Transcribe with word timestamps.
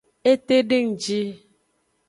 Etedengji. 0.31 1.19